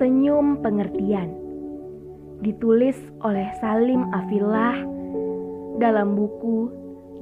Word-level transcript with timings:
Senyum 0.00 0.64
Pengertian 0.64 1.28
ditulis 2.40 2.96
oleh 3.20 3.44
Salim 3.60 4.08
Afillah 4.08 4.80
dalam 5.76 6.16
buku 6.16 6.72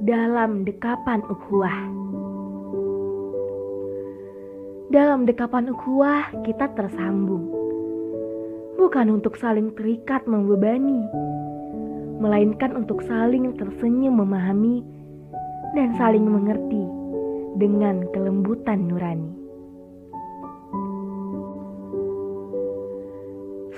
Dalam 0.07 0.63
Dekapan 0.63 1.19
Ukhuwah. 1.27 1.79
Dalam 4.91 5.23
dekapan 5.23 5.71
ukhuwah 5.71 6.31
kita 6.43 6.67
tersambung. 6.75 7.47
Bukan 8.75 9.07
untuk 9.07 9.39
saling 9.39 9.71
terikat 9.71 10.27
membebani, 10.27 11.07
melainkan 12.19 12.75
untuk 12.75 12.99
saling 13.07 13.55
tersenyum 13.55 14.19
memahami 14.19 14.83
dan 15.79 15.95
saling 15.95 16.27
mengerti 16.27 16.83
dengan 17.55 18.03
kelembutan 18.11 18.91
nurani. 18.91 19.40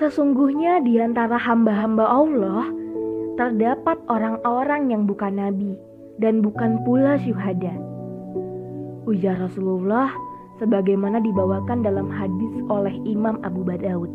Sesungguhnya 0.01 0.81
di 0.81 0.97
antara 0.97 1.37
hamba-hamba 1.37 2.05
Allah 2.05 2.65
terdapat 3.37 3.97
orang-orang 4.09 4.89
yang 4.89 5.05
bukan 5.05 5.37
nabi 5.37 5.77
dan 6.17 6.41
bukan 6.41 6.81
pula 6.81 7.17
syuhada. 7.21 7.73
Ujar 9.05 9.37
Rasulullah 9.37 10.09
sebagaimana 10.57 11.21
dibawakan 11.21 11.85
dalam 11.85 12.09
hadis 12.09 12.53
oleh 12.73 12.93
Imam 13.05 13.37
Abu 13.45 13.61
Badaud. 13.61 14.09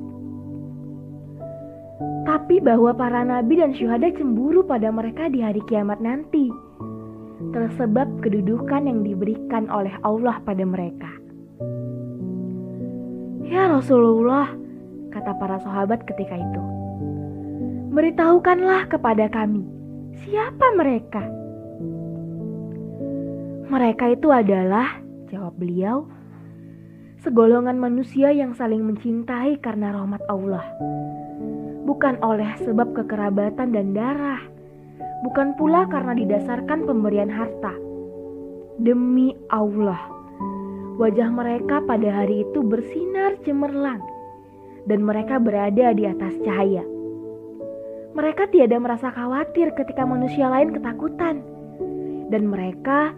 Tapi 2.27 2.61
bahwa 2.63 2.95
para 2.95 3.23
nabi 3.23 3.59
dan 3.59 3.75
syuhada 3.75 4.11
cemburu 4.15 4.63
pada 4.67 4.91
mereka 4.91 5.31
di 5.31 5.43
hari 5.43 5.63
kiamat 5.67 5.99
nanti, 5.99 6.51
tersebab 7.55 8.07
kedudukan 8.21 8.85
yang 8.85 9.01
diberikan 9.07 9.71
oleh 9.71 9.95
Allah 10.03 10.37
pada 10.43 10.63
mereka. 10.63 11.09
Ya 13.49 13.73
Rasulullah, 13.73 14.53
kata 15.19 15.35
para 15.35 15.59
sahabat 15.59 16.07
ketika 16.07 16.39
itu. 16.39 16.63
Beritahukanlah 17.91 18.87
kepada 18.87 19.27
kami, 19.27 19.67
siapa 20.23 20.79
mereka? 20.79 21.19
Mereka 23.67 24.15
itu 24.15 24.31
adalah, 24.31 25.03
jawab 25.27 25.59
beliau, 25.59 26.07
segolongan 27.27 27.75
manusia 27.75 28.31
yang 28.31 28.55
saling 28.55 28.87
mencintai 28.87 29.59
karena 29.59 29.91
rahmat 29.91 30.23
Allah. 30.31 30.63
Bukan 31.83 32.23
oleh 32.23 32.55
sebab 32.63 32.95
kekerabatan 32.95 33.75
dan 33.75 33.91
darah, 33.99 34.39
bukan 35.27 35.59
pula 35.59 35.91
karena 35.91 36.15
didasarkan 36.15 36.87
pemberian 36.87 37.35
harta. 37.35 37.75
Demi 38.79 39.35
Allah, 39.51 40.07
wajah 41.03 41.35
mereka 41.35 41.83
pada 41.83 42.23
hari 42.23 42.47
itu 42.47 42.63
bersinar 42.63 43.35
cemerlang 43.43 44.18
dan 44.89 45.05
mereka 45.05 45.37
berada 45.37 45.93
di 45.93 46.09
atas 46.09 46.35
cahaya. 46.43 46.83
Mereka 48.17 48.51
tiada 48.51 48.81
merasa 48.81 49.13
khawatir 49.13 49.71
ketika 49.77 50.03
manusia 50.03 50.49
lain 50.49 50.73
ketakutan, 50.73 51.45
dan 52.33 52.49
mereka 52.49 53.13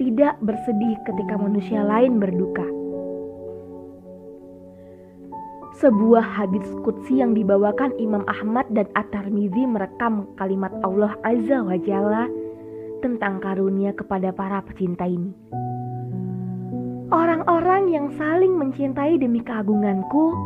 tidak 0.00 0.40
bersedih 0.40 0.96
ketika 1.04 1.36
manusia 1.36 1.84
lain 1.84 2.16
berduka. 2.16 2.64
Sebuah 5.80 6.24
hadis 6.24 6.66
kutsi 6.82 7.20
yang 7.24 7.32
dibawakan 7.32 7.94
Imam 7.96 8.24
Ahmad 8.28 8.68
dan 8.74 8.88
At-Tirmidzi 8.96 9.64
merekam 9.64 10.28
kalimat 10.36 10.72
Allah 10.84 11.16
Azza 11.24 11.62
wa 11.62 11.76
Jalla 11.78 12.28
tentang 13.00 13.40
karunia 13.40 13.96
kepada 13.96 14.28
para 14.28 14.60
pecinta 14.60 15.08
ini. 15.08 15.32
Orang-orang 17.08 17.88
yang 17.88 18.12
saling 18.20 18.60
mencintai 18.60 19.16
demi 19.16 19.40
keagunganku 19.40 20.36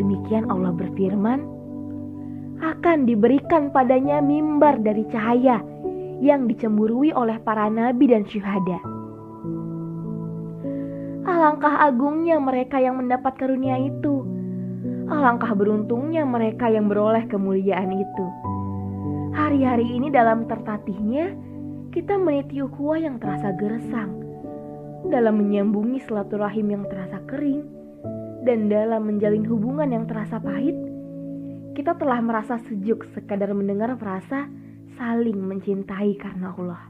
Demikian 0.00 0.48
Allah 0.48 0.72
berfirman, 0.72 1.40
akan 2.62 3.04
diberikan 3.10 3.74
padanya 3.74 4.22
mimbar 4.22 4.78
dari 4.78 5.02
cahaya 5.10 5.58
yang 6.22 6.46
dicemburui 6.46 7.10
oleh 7.10 7.42
para 7.42 7.66
nabi 7.66 8.06
dan 8.06 8.22
syuhada. 8.22 8.78
Alangkah 11.26 11.90
agungnya 11.90 12.38
mereka 12.38 12.78
yang 12.78 13.02
mendapat 13.02 13.34
karunia 13.34 13.74
itu. 13.82 14.22
Alangkah 15.10 15.54
beruntungnya 15.58 16.22
mereka 16.22 16.70
yang 16.70 16.86
beroleh 16.86 17.26
kemuliaan 17.26 17.90
itu. 17.90 18.26
Hari-hari 19.34 19.86
ini 19.86 20.14
dalam 20.14 20.46
tertatihnya, 20.46 21.34
kita 21.90 22.14
meniti 22.14 22.62
ukhuwah 22.62 23.02
yang 23.02 23.18
terasa 23.18 23.50
gersang. 23.58 24.22
Dalam 25.10 25.42
menyambungi 25.42 25.98
silaturahim 26.06 26.78
yang 26.78 26.84
terasa 26.86 27.18
kering, 27.26 27.81
dan 28.42 28.66
dalam 28.66 29.06
menjalin 29.06 29.46
hubungan 29.46 29.94
yang 29.94 30.04
terasa 30.10 30.42
pahit, 30.42 30.74
kita 31.78 31.94
telah 31.96 32.18
merasa 32.18 32.58
sejuk 32.68 33.06
sekadar 33.14 33.54
mendengar 33.54 33.94
frasa 33.96 34.50
saling 34.98 35.38
mencintai 35.38 36.18
karena 36.18 36.50
Allah. 36.58 36.82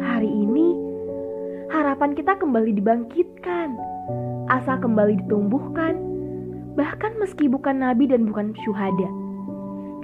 Hari 0.00 0.30
ini, 0.30 0.66
harapan 1.74 2.14
kita 2.14 2.38
kembali 2.38 2.78
dibangkitkan, 2.78 3.74
asa 4.46 4.78
kembali 4.78 5.26
ditumbuhkan, 5.26 5.98
bahkan 6.78 7.12
meski 7.18 7.50
bukan 7.50 7.82
nabi 7.82 8.06
dan 8.06 8.30
bukan 8.30 8.54
syuhada. 8.62 9.10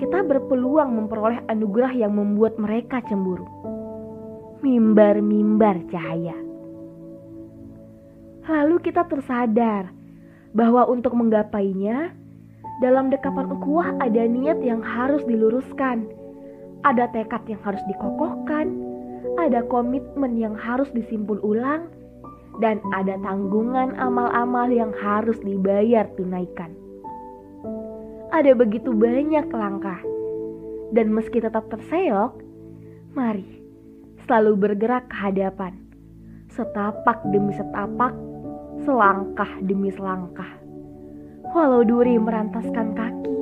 Kita 0.03 0.27
berpeluang 0.27 0.99
memperoleh 0.99 1.47
anugerah 1.47 1.95
yang 1.95 2.19
membuat 2.19 2.59
mereka 2.59 2.99
cemburu. 3.07 3.47
Mimbar-mimbar 4.67 5.79
cahaya. 5.95 6.52
Lalu 8.43 8.83
kita 8.83 9.07
tersadar 9.07 9.95
bahwa 10.51 10.83
untuk 10.91 11.15
menggapainya, 11.15 12.11
dalam 12.83 13.07
dekapan 13.15 13.47
ukhuwah 13.55 13.95
ada 14.03 14.27
niat 14.27 14.59
yang 14.59 14.83
harus 14.83 15.23
diluruskan, 15.31 16.11
ada 16.83 17.07
tekad 17.15 17.47
yang 17.47 17.63
harus 17.63 17.79
dikokohkan, 17.87 18.75
ada 19.39 19.63
komitmen 19.71 20.35
yang 20.35 20.59
harus 20.59 20.91
disimpul 20.91 21.39
ulang, 21.47 21.87
dan 22.59 22.83
ada 22.91 23.15
tanggungan 23.23 23.95
amal-amal 23.97 24.67
yang 24.69 24.91
harus 24.99 25.39
dibayar 25.47 26.05
tunaikan. 26.19 26.75
Ada 28.35 28.59
begitu 28.59 28.91
banyak 28.91 29.47
langkah, 29.55 30.03
dan 30.91 31.15
meski 31.15 31.39
tetap 31.39 31.71
terseok, 31.71 32.35
mari 33.15 33.63
selalu 34.27 34.59
bergerak 34.59 35.07
ke 35.07 35.17
hadapan, 35.17 35.79
setapak 36.51 37.23
demi 37.31 37.55
setapak 37.55 38.32
selangkah 38.83 39.63
demi 39.63 39.95
selangkah. 39.95 40.59
Walau 41.55 41.87
duri 41.87 42.19
merantaskan 42.19 42.99
kaki, 42.99 43.35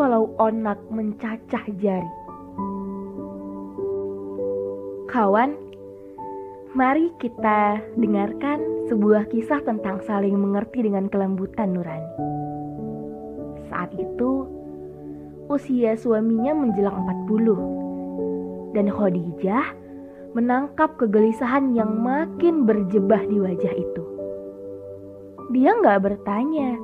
walau 0.00 0.32
onak 0.40 0.80
mencacah 0.88 1.64
jari. 1.76 2.12
Kawan, 5.12 5.52
mari 6.72 7.12
kita 7.20 7.80
dengarkan 7.96 8.88
sebuah 8.88 9.28
kisah 9.32 9.60
tentang 9.64 10.00
saling 10.04 10.36
mengerti 10.36 10.86
dengan 10.88 11.08
kelembutan 11.12 11.76
nurani. 11.76 12.12
Saat 13.68 13.92
itu, 13.98 14.46
usia 15.52 15.98
suaminya 15.98 16.54
menjelang 16.54 16.96
40 17.28 18.72
dan 18.72 18.86
Khadijah 18.92 19.66
menangkap 20.36 21.00
kegelisahan 21.00 21.72
yang 21.72 21.96
makin 21.96 22.68
berjebah 22.68 23.24
di 23.24 23.40
wajah 23.40 23.72
itu. 23.72 24.15
Dia 25.46 25.78
nggak 25.78 26.02
bertanya, 26.02 26.74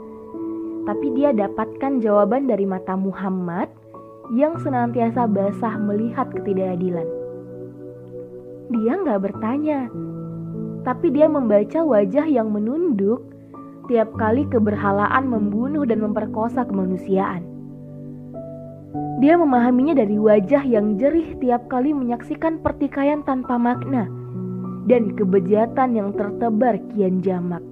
tapi 0.86 1.10
dia 1.18 1.34
dapatkan 1.34 1.98
jawaban 1.98 2.46
dari 2.46 2.62
mata 2.62 2.94
Muhammad 2.94 3.66
yang 4.30 4.54
senantiasa 4.62 5.26
basah 5.26 5.82
melihat 5.82 6.30
ketidakadilan. 6.30 7.08
Dia 8.70 8.92
nggak 9.02 9.18
bertanya, 9.18 9.90
tapi 10.86 11.10
dia 11.10 11.26
membaca 11.26 11.82
wajah 11.82 12.22
yang 12.30 12.54
menunduk 12.54 13.26
tiap 13.90 14.14
kali 14.14 14.46
keberhalaan 14.46 15.26
membunuh 15.26 15.82
dan 15.82 15.98
memperkosa 15.98 16.62
kemanusiaan. 16.62 17.42
Dia 19.18 19.34
memahaminya 19.42 19.98
dari 19.98 20.22
wajah 20.22 20.62
yang 20.62 21.02
jerih 21.02 21.34
tiap 21.42 21.66
kali 21.66 21.90
menyaksikan 21.90 22.62
pertikaian 22.62 23.26
tanpa 23.26 23.58
makna 23.58 24.06
dan 24.86 25.18
kebejatan 25.18 25.98
yang 25.98 26.14
tertebar 26.14 26.78
kian 26.94 27.18
jamak. 27.26 27.71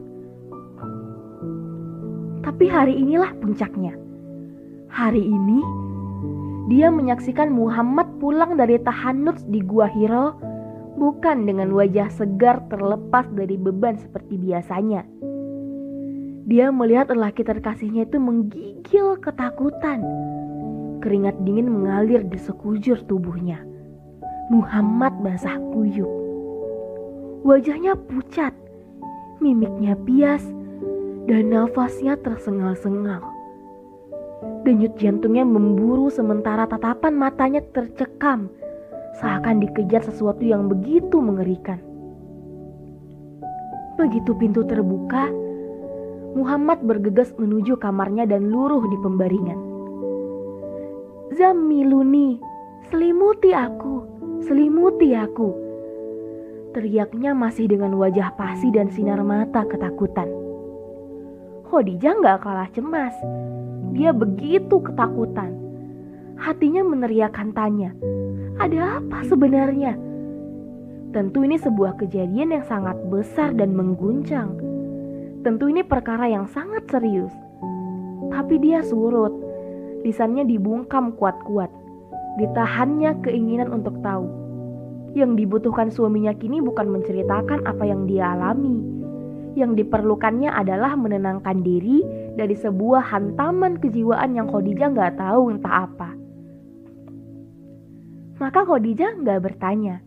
Tapi 2.40 2.72
hari 2.72 2.96
inilah 2.96 3.36
puncaknya. 3.40 3.92
Hari 4.88 5.20
ini, 5.20 5.60
dia 6.72 6.88
menyaksikan 6.88 7.52
Muhammad 7.52 8.08
pulang 8.16 8.56
dari 8.56 8.80
tahanut 8.80 9.36
di 9.50 9.60
Gua 9.60 9.90
Hiro 9.90 10.38
bukan 11.00 11.48
dengan 11.48 11.72
wajah 11.72 12.12
segar 12.12 12.64
terlepas 12.68 13.28
dari 13.32 13.56
beban 13.60 13.96
seperti 14.00 14.36
biasanya. 14.36 15.04
Dia 16.50 16.72
melihat 16.74 17.12
lelaki 17.14 17.46
terkasihnya 17.46 18.10
itu 18.10 18.18
menggigil 18.18 19.16
ketakutan. 19.22 20.02
Keringat 21.00 21.36
dingin 21.46 21.70
mengalir 21.70 22.26
di 22.26 22.36
sekujur 22.36 23.00
tubuhnya. 23.06 23.62
Muhammad 24.50 25.14
basah 25.22 25.56
kuyup. 25.70 26.10
Wajahnya 27.46 27.96
pucat, 27.96 28.52
mimiknya 29.38 29.96
bias, 29.96 30.44
dan 31.28 31.52
nafasnya 31.52 32.16
tersengal-sengal. 32.20 33.20
Denyut 34.64 34.96
jantungnya 34.96 35.44
memburu 35.44 36.08
sementara 36.12 36.68
tatapan 36.68 37.16
matanya 37.16 37.60
tercekam 37.72 38.52
seakan 39.20 39.60
dikejar 39.60 40.00
sesuatu 40.00 40.40
yang 40.40 40.68
begitu 40.68 41.20
mengerikan. 41.20 41.80
Begitu 44.00 44.32
pintu 44.40 44.64
terbuka, 44.64 45.28
Muhammad 46.32 46.80
bergegas 46.88 47.36
menuju 47.36 47.76
kamarnya 47.76 48.24
dan 48.24 48.48
luruh 48.48 48.80
di 48.88 48.96
pembaringan. 49.04 49.60
Zamiluni, 51.36 52.40
selimuti 52.88 53.52
aku, 53.52 54.08
selimuti 54.48 55.12
aku. 55.12 55.52
Teriaknya 56.70 57.34
masih 57.36 57.66
dengan 57.66 57.98
wajah 57.98 58.32
pasi 58.38 58.72
dan 58.72 58.88
sinar 58.88 59.20
mata 59.20 59.66
ketakutan. 59.68 60.49
Khadijah 61.70 62.18
gak 62.18 62.42
kalah 62.42 62.66
cemas. 62.74 63.14
Dia 63.94 64.10
begitu 64.10 64.82
ketakutan. 64.82 65.54
Hatinya 66.34 66.82
meneriakkan 66.82 67.54
tanya, 67.54 67.94
ada 68.58 68.98
apa 68.98 69.22
sebenarnya? 69.22 69.94
Tentu 71.14 71.46
ini 71.46 71.62
sebuah 71.62 71.94
kejadian 71.94 72.58
yang 72.58 72.66
sangat 72.66 72.98
besar 73.06 73.54
dan 73.54 73.78
mengguncang. 73.78 74.50
Tentu 75.46 75.70
ini 75.70 75.86
perkara 75.86 76.26
yang 76.26 76.50
sangat 76.50 76.90
serius. 76.90 77.30
Tapi 78.34 78.58
dia 78.58 78.82
surut. 78.82 79.30
Lisannya 80.02 80.50
dibungkam 80.50 81.14
kuat-kuat. 81.14 81.70
Ditahannya 82.34 83.22
keinginan 83.22 83.70
untuk 83.70 83.94
tahu. 84.02 84.26
Yang 85.14 85.46
dibutuhkan 85.46 85.94
suaminya 85.94 86.34
kini 86.34 86.58
bukan 86.58 86.90
menceritakan 86.90 87.62
apa 87.62 87.86
yang 87.86 88.10
dia 88.10 88.34
alami 88.34 88.99
yang 89.58 89.74
diperlukannya 89.74 90.50
adalah 90.50 90.94
menenangkan 90.94 91.62
diri 91.64 92.02
dari 92.34 92.54
sebuah 92.54 93.02
hantaman 93.10 93.78
kejiwaan 93.78 94.34
yang 94.34 94.50
Khadijah 94.50 94.88
nggak 94.94 95.14
tahu 95.18 95.42
entah 95.54 95.86
apa. 95.86 96.10
Maka 98.40 98.60
Khadijah 98.64 99.20
nggak 99.20 99.40
bertanya. 99.44 100.00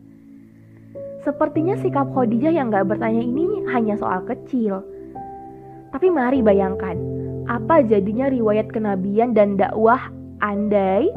Sepertinya 1.22 1.80
sikap 1.80 2.12
Khadijah 2.12 2.52
yang 2.52 2.74
nggak 2.74 2.90
bertanya 2.90 3.24
ini 3.24 3.64
hanya 3.72 3.96
soal 3.96 4.26
kecil. 4.26 4.84
Tapi 5.94 6.10
mari 6.10 6.42
bayangkan, 6.42 6.98
apa 7.46 7.86
jadinya 7.86 8.28
riwayat 8.34 8.74
kenabian 8.74 9.38
dan 9.38 9.56
dakwah 9.56 10.10
andai 10.42 11.08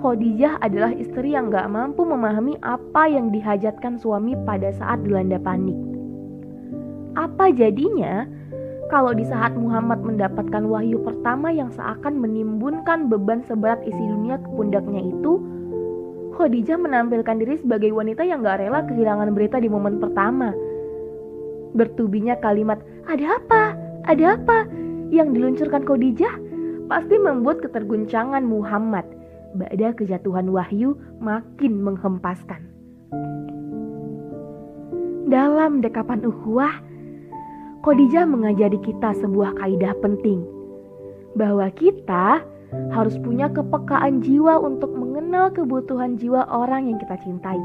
Khadijah 0.00 0.64
adalah 0.64 0.96
istri 0.96 1.36
yang 1.36 1.52
gak 1.52 1.68
mampu 1.68 2.08
memahami 2.08 2.56
apa 2.64 3.04
yang 3.04 3.28
dihajatkan 3.28 4.00
suami 4.00 4.32
pada 4.48 4.72
saat 4.72 5.04
dilanda 5.04 5.36
panik. 5.36 5.89
Apa 7.18 7.50
jadinya 7.50 8.28
kalau 8.90 9.14
di 9.14 9.22
saat 9.22 9.54
Muhammad 9.54 10.02
mendapatkan 10.02 10.66
wahyu 10.66 10.98
pertama 11.06 11.54
yang 11.54 11.70
seakan 11.70 12.18
menimbunkan 12.18 13.06
beban 13.06 13.46
seberat 13.46 13.78
isi 13.86 14.02
dunia 14.02 14.38
ke 14.42 14.48
pundaknya 14.58 14.98
itu, 14.98 15.38
Khadijah 16.34 16.74
menampilkan 16.74 17.38
diri 17.38 17.54
sebagai 17.62 17.94
wanita 17.94 18.26
yang 18.26 18.42
gak 18.42 18.58
rela 18.58 18.82
kehilangan 18.82 19.30
berita 19.30 19.62
di 19.62 19.70
momen 19.70 20.02
pertama. 20.02 20.50
Bertubinya 21.78 22.34
kalimat, 22.42 22.82
ada 23.06 23.38
apa? 23.38 23.62
Ada 24.10 24.34
apa? 24.34 24.66
Yang 25.14 25.28
diluncurkan 25.38 25.86
Khadijah 25.86 26.34
pasti 26.90 27.14
membuat 27.14 27.62
keterguncangan 27.62 28.42
Muhammad. 28.42 29.06
Bada 29.54 29.94
kejatuhan 29.94 30.50
wahyu 30.50 30.98
makin 31.22 31.78
menghempaskan. 31.78 32.66
Dalam 35.30 35.78
dekapan 35.78 36.26
ukhuwah, 36.26 36.74
Khadijah 37.80 38.28
mengajari 38.28 38.76
kita 38.84 39.16
sebuah 39.24 39.56
kaidah 39.56 39.96
penting 40.04 40.44
bahwa 41.32 41.72
kita 41.72 42.44
harus 42.92 43.16
punya 43.24 43.48
kepekaan 43.48 44.20
jiwa 44.20 44.60
untuk 44.60 44.92
mengenal 44.92 45.48
kebutuhan 45.48 46.20
jiwa 46.20 46.44
orang 46.52 46.92
yang 46.92 47.00
kita 47.00 47.16
cintai. 47.24 47.58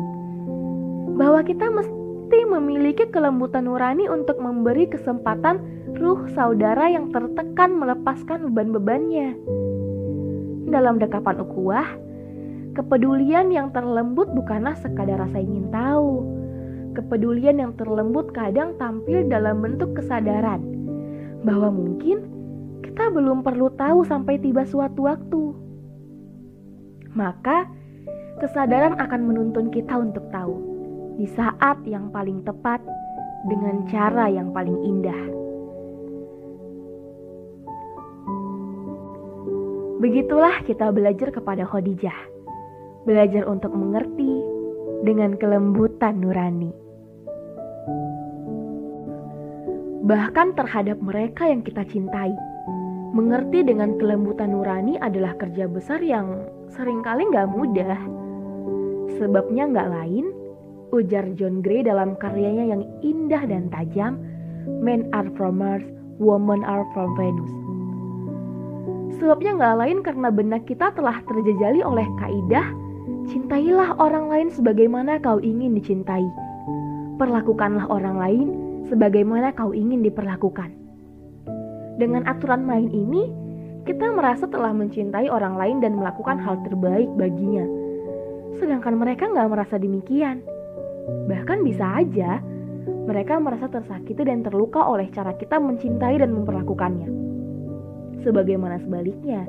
Bahwa 1.19 1.44
kita 1.44 1.67
mesti 1.67 2.39
memiliki 2.47 3.12
kelembutan 3.12 3.67
nurani 3.67 4.07
untuk 4.07 4.39
memberi 4.39 4.88
kesempatan 4.88 5.59
ruh 6.00 6.23
saudara 6.31 6.88
yang 6.88 7.12
tertekan 7.12 7.75
melepaskan 7.75 8.51
beban-bebannya. 8.51 9.35
Dalam 10.71 10.95
dekapan 10.95 11.44
ukuah, 11.44 11.91
kepedulian 12.75 13.51
yang 13.51 13.71
terlembut 13.75 14.31
bukanlah 14.31 14.79
sekadar 14.79 15.27
rasa 15.27 15.44
ingin 15.44 15.67
tahu, 15.75 16.35
Kepedulian 16.95 17.59
yang 17.59 17.75
terlembut 17.75 18.31
kadang 18.31 18.80
tampil 18.80 19.27
dalam 19.27 19.59
bentuk 19.59 20.00
kesadaran 20.00 20.63
bahwa 21.44 21.68
mungkin 21.68 22.24
kita 22.88 23.12
belum 23.12 23.44
perlu 23.44 23.68
tahu 23.75 24.07
sampai 24.07 24.39
tiba 24.39 24.63
suatu 24.63 25.03
waktu. 25.03 25.44
Maka, 27.12 27.68
kesadaran 28.39 28.95
akan 28.95 29.21
menuntun 29.27 29.75
kita 29.75 29.92
untuk 29.92 30.24
tahu 30.31 30.56
di 31.19 31.27
saat 31.36 31.83
yang 31.83 32.15
paling 32.15 32.39
tepat 32.47 32.80
dengan 33.51 33.83
cara 33.91 34.31
yang 34.31 34.56
paling 34.56 34.80
indah. 34.88 35.21
Begitulah 40.00 40.63
kita 40.63 40.95
belajar 40.95 41.27
kepada 41.36 41.68
Khadijah. 41.68 42.31
Belajar 43.03 43.51
untuk 43.51 43.75
mengerti 43.75 44.31
dengan 45.03 45.36
kelembutan 45.36 46.24
nurani 46.24 46.85
bahkan 50.06 50.54
terhadap 50.54 51.02
mereka 51.02 51.50
yang 51.50 51.66
kita 51.66 51.81
cintai. 51.90 52.30
Mengerti 53.18 53.66
dengan 53.66 53.98
kelembutan 53.98 54.54
nurani 54.54 55.02
adalah 55.02 55.34
kerja 55.42 55.66
besar 55.66 55.98
yang 56.06 56.46
sering 56.69 57.02
kali 57.02 57.25
nggak 57.25 57.50
mudah. 57.50 57.98
Sebabnya 59.18 59.66
nggak 59.66 59.90
lain, 59.90 60.25
ujar 60.94 61.25
John 61.34 61.66
Gray 61.66 61.81
dalam 61.81 62.13
karyanya 62.22 62.78
yang 62.78 62.84
indah 63.02 63.50
dan 63.50 63.74
tajam, 63.74 64.22
Men 64.84 65.10
are 65.10 65.31
from 65.34 65.57
Mars, 65.57 65.86
Women 66.22 66.62
are 66.62 66.86
from 66.94 67.18
Venus. 67.18 67.54
Sebabnya 69.18 69.58
nggak 69.58 69.75
lain 69.80 69.98
karena 70.04 70.30
benak 70.30 70.68
kita 70.68 70.92
telah 70.94 71.24
terjejali 71.24 71.81
oleh 71.81 72.06
kaidah, 72.19 72.68
cintailah 73.31 73.96
orang 73.98 74.28
lain 74.28 74.48
sebagaimana 74.51 75.18
kau 75.24 75.40
ingin 75.40 75.74
dicintai. 75.74 76.28
Perlakukanlah 77.16 77.88
orang 77.88 78.19
lain 78.19 78.48
sebagaimana 78.90 79.54
kau 79.56 79.72
ingin 79.72 80.06
diperlakukan. 80.06 80.72
Dengan 81.96 82.28
aturan 82.28 82.68
main 82.68 82.92
ini, 82.92 83.32
kita 83.86 84.12
merasa 84.12 84.50
telah 84.50 84.74
mencintai 84.74 85.30
orang 85.30 85.56
lain 85.56 85.77
dan 85.80 85.96
melakukan 85.96 86.42
hal 86.42 86.60
terbaik 86.65 87.08
baginya. 87.15 87.63
Sedangkan 88.58 88.98
mereka 88.98 89.30
nggak 89.30 89.50
merasa 89.51 89.75
demikian. 89.77 90.42
Bahkan 91.30 91.62
bisa 91.62 91.86
aja 92.01 92.42
mereka 93.06 93.38
merasa 93.38 93.70
tersakiti 93.70 94.25
dan 94.25 94.42
terluka 94.42 94.82
oleh 94.82 95.06
cara 95.13 95.38
kita 95.38 95.62
mencintai 95.62 96.18
dan 96.18 96.34
memperlakukannya. 96.34 97.10
Sebagaimana 98.25 98.82
sebaliknya, 98.82 99.46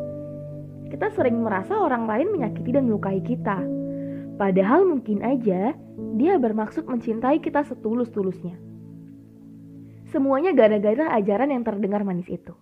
kita 0.92 1.08
sering 1.16 1.40
merasa 1.40 1.72
orang 1.72 2.04
lain 2.04 2.36
menyakiti 2.36 2.76
dan 2.76 2.86
melukai 2.86 3.24
kita. 3.24 3.64
Padahal 4.36 4.84
mungkin 4.84 5.24
aja 5.24 5.72
dia 6.20 6.34
bermaksud 6.36 6.84
mencintai 6.84 7.40
kita 7.40 7.64
setulus-tulusnya. 7.64 8.65
Semuanya 10.14 10.54
gara-gara 10.54 11.10
ajaran 11.18 11.50
yang 11.50 11.66
terdengar 11.66 12.06
manis 12.06 12.30
itu. 12.30 12.54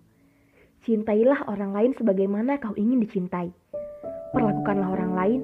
Cintailah 0.85 1.49
orang 1.49 1.73
lain 1.73 1.91
sebagaimana 1.97 2.57
kau 2.57 2.73
ingin 2.73 3.01
dicintai. 3.01 3.49
Perlakukanlah 4.33 4.89
orang 4.93 5.11
lain 5.13 5.41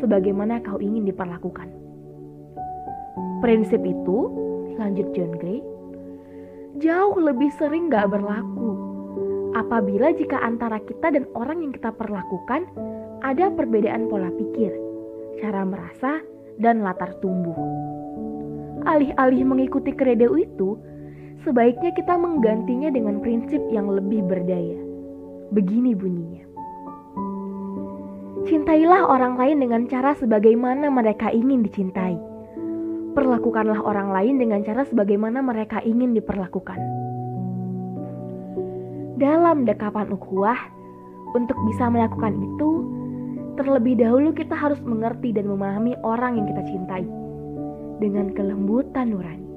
sebagaimana 0.00 0.60
kau 0.64 0.80
ingin 0.80 1.08
diperlakukan. 1.08 1.68
Prinsip 3.44 3.80
itu, 3.84 4.18
lanjut 4.76 5.08
John 5.16 5.32
Gray, 5.36 5.60
jauh 6.80 7.16
lebih 7.16 7.52
sering 7.56 7.88
gak 7.88 8.10
berlaku 8.12 8.88
apabila 9.56 10.12
jika 10.14 10.38
antara 10.44 10.78
kita 10.84 11.10
dan 11.14 11.24
orang 11.34 11.64
yang 11.64 11.72
kita 11.72 11.90
perlakukan 11.94 12.68
ada 13.26 13.50
perbedaan 13.50 14.06
pola 14.06 14.30
pikir, 14.30 14.70
cara 15.42 15.66
merasa, 15.66 16.22
dan 16.58 16.82
latar 16.82 17.14
tumbuh. 17.18 17.54
Alih-alih 18.86 19.42
mengikuti 19.42 19.90
kredo 19.90 20.38
itu, 20.38 20.78
sebaiknya 21.48 21.96
kita 21.96 22.12
menggantinya 22.20 22.92
dengan 22.92 23.24
prinsip 23.24 23.64
yang 23.72 23.88
lebih 23.88 24.20
berdaya. 24.28 24.76
Begini 25.48 25.96
bunyinya. 25.96 26.44
Cintailah 28.44 29.08
orang 29.08 29.40
lain 29.40 29.64
dengan 29.64 29.88
cara 29.88 30.12
sebagaimana 30.12 30.92
mereka 30.92 31.32
ingin 31.32 31.64
dicintai. 31.64 32.20
Perlakukanlah 33.16 33.80
orang 33.80 34.12
lain 34.12 34.36
dengan 34.36 34.60
cara 34.60 34.84
sebagaimana 34.84 35.40
mereka 35.40 35.80
ingin 35.80 36.12
diperlakukan. 36.12 36.76
Dalam 39.16 39.64
dekapan 39.64 40.12
ukhuwah, 40.12 40.60
untuk 41.32 41.56
bisa 41.64 41.88
melakukan 41.88 42.36
itu, 42.44 42.70
terlebih 43.56 43.98
dahulu 43.98 44.36
kita 44.36 44.52
harus 44.52 44.78
mengerti 44.84 45.32
dan 45.32 45.48
memahami 45.48 45.96
orang 46.04 46.38
yang 46.38 46.46
kita 46.46 46.62
cintai 46.68 47.04
dengan 47.98 48.36
kelembutan 48.36 49.16
nurani. 49.16 49.47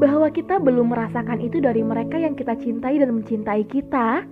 Bahwa 0.00 0.32
kita 0.32 0.56
belum 0.56 0.96
merasakan 0.96 1.44
itu 1.44 1.60
dari 1.60 1.84
mereka 1.84 2.16
yang 2.16 2.32
kita 2.32 2.56
cintai 2.56 2.96
dan 2.96 3.12
mencintai 3.12 3.68
kita, 3.68 4.24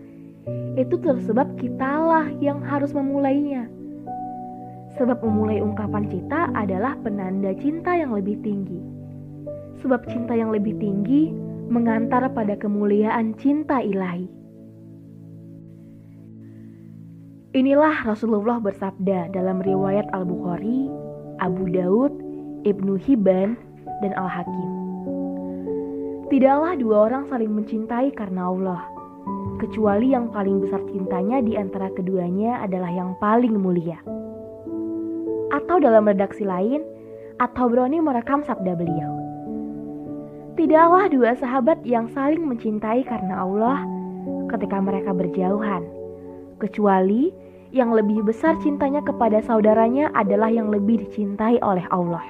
itu 0.80 0.96
tersebab 0.96 1.60
kitalah 1.60 2.32
yang 2.40 2.64
harus 2.64 2.96
memulainya. 2.96 3.68
Sebab 4.96 5.20
memulai 5.20 5.60
ungkapan 5.60 6.08
cinta 6.08 6.48
adalah 6.56 6.96
penanda 7.04 7.52
cinta 7.60 7.92
yang 7.92 8.16
lebih 8.16 8.40
tinggi. 8.40 8.80
Sebab 9.84 10.08
cinta 10.08 10.32
yang 10.32 10.50
lebih 10.50 10.74
tinggi 10.80 11.30
mengantar 11.68 12.32
pada 12.32 12.56
kemuliaan 12.56 13.36
cinta 13.36 13.84
ilahi. 13.84 14.26
Inilah 17.52 18.08
Rasulullah 18.08 18.56
bersabda 18.58 19.36
dalam 19.36 19.60
riwayat 19.60 20.08
Al-Bukhari, 20.16 20.88
Abu 21.44 21.68
Daud, 21.68 22.12
Ibnu 22.64 22.96
Hibban, 22.96 23.54
dan 24.00 24.12
Al-Hakim. 24.16 24.77
Tidaklah 26.28 26.76
dua 26.76 27.08
orang 27.08 27.24
saling 27.32 27.48
mencintai 27.48 28.12
karena 28.12 28.52
Allah, 28.52 28.84
kecuali 29.56 30.12
yang 30.12 30.28
paling 30.28 30.60
besar 30.60 30.84
cintanya 30.92 31.40
di 31.40 31.56
antara 31.56 31.88
keduanya 31.96 32.60
adalah 32.60 32.92
yang 32.92 33.16
paling 33.16 33.56
mulia. 33.56 33.96
Atau 35.48 35.80
dalam 35.80 36.04
redaksi 36.04 36.44
lain, 36.44 36.84
atau 37.40 37.72
Broni 37.72 37.96
merekam 38.04 38.44
sabda 38.44 38.76
beliau. 38.76 39.12
Tidaklah 40.60 41.08
dua 41.08 41.32
sahabat 41.32 41.80
yang 41.88 42.12
saling 42.12 42.44
mencintai 42.44 43.08
karena 43.08 43.48
Allah 43.48 43.88
ketika 44.52 44.84
mereka 44.84 45.16
berjauhan, 45.16 45.88
kecuali 46.60 47.32
yang 47.72 47.88
lebih 47.96 48.20
besar 48.20 48.52
cintanya 48.60 49.00
kepada 49.00 49.40
saudaranya 49.40 50.12
adalah 50.12 50.52
yang 50.52 50.68
lebih 50.68 51.08
dicintai 51.08 51.56
oleh 51.64 51.88
Allah. 51.88 52.24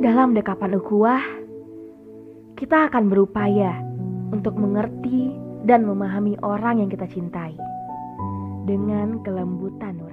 Dalam 0.00 0.32
dekapan 0.32 0.80
ukhuwah, 0.80 1.20
kita 2.60 2.92
akan 2.92 3.08
berupaya 3.08 3.72
untuk 4.36 4.52
mengerti 4.60 5.32
dan 5.64 5.88
memahami 5.88 6.36
orang 6.44 6.84
yang 6.84 6.92
kita 6.92 7.08
cintai 7.08 7.56
dengan 8.68 9.24
kelembutan. 9.24 10.09